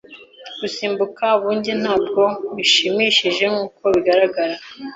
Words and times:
Gusimbuka 0.59 1.23
Bungee 1.41 1.75
ntabwo 1.81 2.21
bishimishije 2.55 3.43
nkuko 3.53 3.83
bigaragara. 3.95 4.55